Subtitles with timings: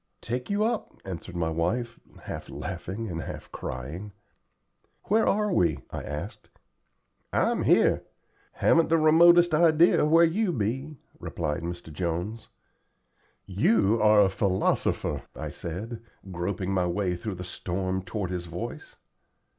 [0.21, 4.13] "Take you up," answered my wife, half laughing and half crying.
[5.03, 6.49] "Where are we?" I asked.
[7.31, 8.01] "I'm here.
[8.53, 11.93] Haven't the remotest idea where you be," replied Mr.
[11.93, 12.49] Jones.
[13.45, 18.95] "You are a philosopher," I said, groping my way through the storm toward his voice.